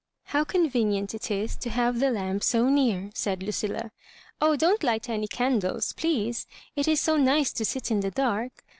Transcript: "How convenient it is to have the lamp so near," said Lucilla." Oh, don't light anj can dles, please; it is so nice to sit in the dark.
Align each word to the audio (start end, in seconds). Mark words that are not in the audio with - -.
"How 0.33 0.43
convenient 0.43 1.13
it 1.13 1.29
is 1.29 1.55
to 1.57 1.69
have 1.69 1.99
the 1.99 2.09
lamp 2.09 2.43
so 2.43 2.69
near," 2.69 3.11
said 3.13 3.43
Lucilla." 3.43 3.91
Oh, 4.41 4.55
don't 4.55 4.81
light 4.83 5.03
anj 5.03 5.29
can 5.29 5.59
dles, 5.61 5.93
please; 5.95 6.47
it 6.75 6.87
is 6.87 6.99
so 6.99 7.17
nice 7.17 7.53
to 7.53 7.63
sit 7.63 7.91
in 7.91 7.99
the 7.99 8.09
dark. 8.09 8.65